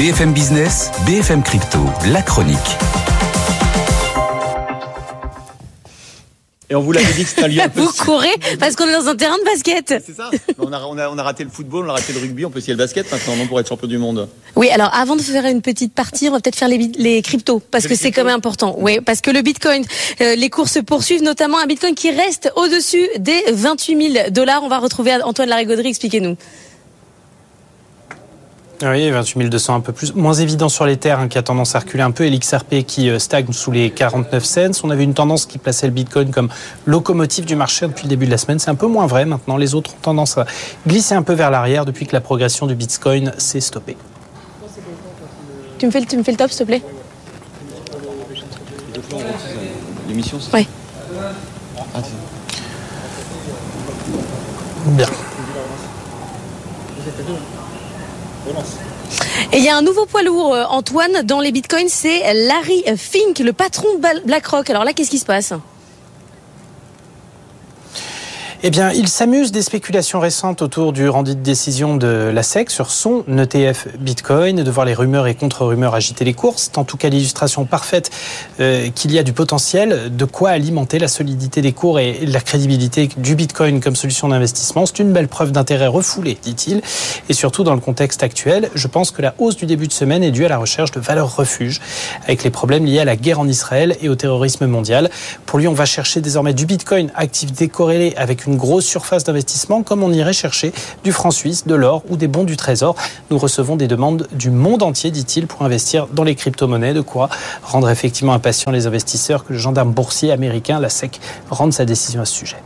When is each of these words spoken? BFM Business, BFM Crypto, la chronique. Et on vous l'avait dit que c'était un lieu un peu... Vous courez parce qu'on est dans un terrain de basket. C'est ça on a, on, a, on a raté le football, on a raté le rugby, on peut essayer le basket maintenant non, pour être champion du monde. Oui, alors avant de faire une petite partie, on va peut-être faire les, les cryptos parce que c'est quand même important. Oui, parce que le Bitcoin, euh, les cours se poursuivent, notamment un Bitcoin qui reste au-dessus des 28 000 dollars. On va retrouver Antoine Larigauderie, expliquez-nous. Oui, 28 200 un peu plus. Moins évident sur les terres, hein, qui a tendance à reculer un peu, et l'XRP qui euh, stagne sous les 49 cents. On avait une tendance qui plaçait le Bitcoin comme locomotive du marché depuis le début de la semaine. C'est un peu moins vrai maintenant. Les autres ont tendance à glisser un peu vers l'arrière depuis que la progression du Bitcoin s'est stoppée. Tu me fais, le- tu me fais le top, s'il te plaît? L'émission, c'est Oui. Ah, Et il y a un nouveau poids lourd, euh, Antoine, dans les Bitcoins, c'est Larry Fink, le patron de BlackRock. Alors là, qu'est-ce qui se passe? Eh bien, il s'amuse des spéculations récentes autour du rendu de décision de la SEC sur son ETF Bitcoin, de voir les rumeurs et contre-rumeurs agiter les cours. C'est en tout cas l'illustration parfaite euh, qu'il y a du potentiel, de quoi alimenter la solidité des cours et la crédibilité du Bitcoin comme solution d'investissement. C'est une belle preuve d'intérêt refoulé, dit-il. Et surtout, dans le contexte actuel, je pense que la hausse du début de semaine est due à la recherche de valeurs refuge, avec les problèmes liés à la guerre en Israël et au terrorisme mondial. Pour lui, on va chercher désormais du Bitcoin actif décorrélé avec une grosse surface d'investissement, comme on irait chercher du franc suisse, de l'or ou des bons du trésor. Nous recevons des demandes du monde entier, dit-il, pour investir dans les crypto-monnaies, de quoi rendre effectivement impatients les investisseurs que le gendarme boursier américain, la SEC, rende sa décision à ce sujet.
BFM 0.00 0.32
Business, 0.32 0.90
BFM 1.04 1.42
Crypto, 1.42 1.78
la 2.10 2.22
chronique. 2.22 2.56
Et 6.70 6.74
on 6.74 6.80
vous 6.80 6.92
l'avait 6.92 7.12
dit 7.12 7.24
que 7.24 7.28
c'était 7.28 7.44
un 7.44 7.48
lieu 7.48 7.60
un 7.60 7.68
peu... 7.68 7.82
Vous 7.82 7.92
courez 8.02 8.34
parce 8.58 8.76
qu'on 8.76 8.86
est 8.86 8.94
dans 8.94 9.08
un 9.08 9.14
terrain 9.14 9.36
de 9.36 9.44
basket. 9.44 10.02
C'est 10.02 10.16
ça 10.16 10.30
on 10.58 10.72
a, 10.72 10.80
on, 10.84 10.96
a, 10.96 11.10
on 11.10 11.18
a 11.18 11.22
raté 11.22 11.44
le 11.44 11.50
football, 11.50 11.84
on 11.84 11.90
a 11.90 11.92
raté 11.92 12.14
le 12.14 12.20
rugby, 12.20 12.46
on 12.46 12.50
peut 12.50 12.60
essayer 12.60 12.72
le 12.72 12.78
basket 12.78 13.12
maintenant 13.12 13.36
non, 13.36 13.46
pour 13.46 13.60
être 13.60 13.68
champion 13.68 13.88
du 13.88 13.98
monde. 13.98 14.26
Oui, 14.56 14.70
alors 14.70 14.88
avant 14.94 15.16
de 15.16 15.20
faire 15.20 15.44
une 15.44 15.60
petite 15.60 15.92
partie, 15.92 16.30
on 16.30 16.32
va 16.32 16.40
peut-être 16.40 16.56
faire 16.56 16.68
les, 16.68 16.78
les 16.96 17.20
cryptos 17.20 17.60
parce 17.70 17.86
que 17.86 17.94
c'est 17.94 18.10
quand 18.10 18.24
même 18.24 18.36
important. 18.36 18.76
Oui, 18.78 19.00
parce 19.02 19.20
que 19.20 19.30
le 19.30 19.42
Bitcoin, 19.42 19.84
euh, 20.22 20.34
les 20.34 20.48
cours 20.48 20.70
se 20.70 20.78
poursuivent, 20.78 21.22
notamment 21.22 21.58
un 21.58 21.66
Bitcoin 21.66 21.94
qui 21.94 22.10
reste 22.10 22.50
au-dessus 22.56 23.06
des 23.18 23.44
28 23.52 24.12
000 24.12 24.30
dollars. 24.30 24.62
On 24.62 24.68
va 24.68 24.78
retrouver 24.78 25.12
Antoine 25.22 25.50
Larigauderie, 25.50 25.90
expliquez-nous. 25.90 26.38
Oui, 28.82 29.10
28 29.10 29.50
200 29.50 29.74
un 29.74 29.80
peu 29.80 29.92
plus. 29.92 30.14
Moins 30.14 30.32
évident 30.32 30.70
sur 30.70 30.86
les 30.86 30.96
terres, 30.96 31.20
hein, 31.20 31.28
qui 31.28 31.36
a 31.36 31.42
tendance 31.42 31.74
à 31.74 31.80
reculer 31.80 32.02
un 32.02 32.12
peu, 32.12 32.24
et 32.24 32.30
l'XRP 32.30 32.82
qui 32.86 33.10
euh, 33.10 33.18
stagne 33.18 33.52
sous 33.52 33.70
les 33.70 33.90
49 33.90 34.42
cents. 34.42 34.60
On 34.84 34.88
avait 34.90 35.04
une 35.04 35.12
tendance 35.12 35.44
qui 35.44 35.58
plaçait 35.58 35.86
le 35.86 35.92
Bitcoin 35.92 36.30
comme 36.30 36.48
locomotive 36.86 37.44
du 37.44 37.56
marché 37.56 37.86
depuis 37.86 38.04
le 38.04 38.08
début 38.08 38.24
de 38.24 38.30
la 38.30 38.38
semaine. 38.38 38.58
C'est 38.58 38.70
un 38.70 38.74
peu 38.74 38.86
moins 38.86 39.06
vrai 39.06 39.26
maintenant. 39.26 39.58
Les 39.58 39.74
autres 39.74 39.90
ont 39.92 40.00
tendance 40.00 40.38
à 40.38 40.46
glisser 40.86 41.14
un 41.14 41.22
peu 41.22 41.34
vers 41.34 41.50
l'arrière 41.50 41.84
depuis 41.84 42.06
que 42.06 42.14
la 42.14 42.22
progression 42.22 42.66
du 42.66 42.74
Bitcoin 42.74 43.34
s'est 43.36 43.60
stoppée. 43.60 43.98
Tu 45.78 45.84
me 45.86 45.90
fais, 45.90 46.00
le- 46.00 46.06
tu 46.06 46.16
me 46.16 46.22
fais 46.22 46.32
le 46.32 46.38
top, 46.38 46.50
s'il 46.50 46.60
te 46.60 46.64
plaît? 46.64 46.82
L'émission, 50.08 50.38
c'est 50.40 50.54
Oui. 50.56 50.66
Ah, 51.94 52.00
Et 59.52 59.58
il 59.58 59.64
y 59.64 59.68
a 59.68 59.76
un 59.76 59.82
nouveau 59.82 60.06
poids 60.06 60.22
lourd, 60.22 60.54
euh, 60.54 60.64
Antoine, 60.68 61.22
dans 61.24 61.40
les 61.40 61.50
Bitcoins, 61.50 61.88
c'est 61.88 62.32
Larry 62.32 62.84
Fink, 62.96 63.40
le 63.40 63.52
patron 63.52 63.88
de 63.94 64.26
BlackRock. 64.26 64.70
Alors 64.70 64.84
là, 64.84 64.92
qu'est-ce 64.92 65.10
qui 65.10 65.18
se 65.18 65.26
passe? 65.26 65.52
Eh 68.62 68.68
bien, 68.68 68.92
il 68.92 69.08
s'amuse 69.08 69.52
des 69.52 69.62
spéculations 69.62 70.20
récentes 70.20 70.60
autour 70.60 70.92
du 70.92 71.08
rendu 71.08 71.34
de 71.34 71.40
décision 71.40 71.96
de 71.96 72.30
la 72.30 72.42
SEC 72.42 72.68
sur 72.68 72.90
son 72.90 73.24
ETF 73.26 73.88
Bitcoin, 73.98 74.62
de 74.62 74.70
voir 74.70 74.84
les 74.84 74.92
rumeurs 74.92 75.26
et 75.28 75.34
contre-rumeurs 75.34 75.94
agiter 75.94 76.26
les 76.26 76.34
cours. 76.34 76.58
C'est 76.58 76.76
en 76.76 76.84
tout 76.84 76.98
cas 76.98 77.08
l'illustration 77.08 77.64
parfaite 77.64 78.10
euh, 78.60 78.90
qu'il 78.94 79.12
y 79.12 79.18
a 79.18 79.22
du 79.22 79.32
potentiel, 79.32 80.14
de 80.14 80.24
quoi 80.26 80.50
alimenter 80.50 80.98
la 80.98 81.08
solidité 81.08 81.62
des 81.62 81.72
cours 81.72 82.00
et 82.00 82.26
la 82.26 82.40
crédibilité 82.40 83.08
du 83.16 83.34
Bitcoin 83.34 83.80
comme 83.80 83.96
solution 83.96 84.28
d'investissement. 84.28 84.84
C'est 84.84 84.98
une 84.98 85.14
belle 85.14 85.28
preuve 85.28 85.52
d'intérêt 85.52 85.86
refoulé, 85.86 86.36
dit-il. 86.42 86.82
Et 87.30 87.32
surtout, 87.32 87.64
dans 87.64 87.74
le 87.74 87.80
contexte 87.80 88.22
actuel, 88.22 88.68
je 88.74 88.88
pense 88.88 89.10
que 89.10 89.22
la 89.22 89.34
hausse 89.38 89.56
du 89.56 89.64
début 89.64 89.86
de 89.86 89.94
semaine 89.94 90.22
est 90.22 90.32
due 90.32 90.44
à 90.44 90.50
la 90.50 90.58
recherche 90.58 90.90
de 90.90 91.00
valeurs 91.00 91.34
refuge, 91.34 91.80
avec 92.24 92.44
les 92.44 92.50
problèmes 92.50 92.84
liés 92.84 93.00
à 93.00 93.06
la 93.06 93.16
guerre 93.16 93.40
en 93.40 93.48
Israël 93.48 93.96
et 94.02 94.10
au 94.10 94.16
terrorisme 94.16 94.66
mondial. 94.66 95.08
Pour 95.46 95.58
lui, 95.58 95.66
on 95.66 95.72
va 95.72 95.86
chercher 95.86 96.20
désormais 96.20 96.52
du 96.52 96.66
Bitcoin 96.66 97.10
actif 97.14 97.52
décorrélé 97.52 98.12
avec 98.18 98.49
une 98.50 98.56
grosse 98.56 98.84
surface 98.84 99.24
d'investissement, 99.24 99.82
comme 99.82 100.02
on 100.02 100.12
irait 100.12 100.32
chercher 100.32 100.72
du 101.04 101.12
franc 101.12 101.30
suisse, 101.30 101.66
de 101.66 101.74
l'or 101.74 102.02
ou 102.10 102.16
des 102.16 102.28
bons 102.28 102.44
du 102.44 102.56
trésor. 102.56 102.96
Nous 103.30 103.38
recevons 103.38 103.76
des 103.76 103.86
demandes 103.86 104.26
du 104.32 104.50
monde 104.50 104.82
entier, 104.82 105.10
dit-il, 105.10 105.46
pour 105.46 105.62
investir 105.62 106.08
dans 106.08 106.24
les 106.24 106.34
crypto-monnaies, 106.34 106.94
de 106.94 107.00
quoi 107.00 107.28
rendre 107.62 107.88
effectivement 107.88 108.32
impatients 108.32 108.72
les 108.72 108.86
investisseurs 108.86 109.44
que 109.44 109.52
le 109.52 109.58
gendarme 109.58 109.92
boursier 109.92 110.32
américain, 110.32 110.80
la 110.80 110.88
SEC, 110.88 111.20
rende 111.50 111.72
sa 111.72 111.84
décision 111.84 112.22
à 112.22 112.24
ce 112.24 112.34
sujet. 112.34 112.56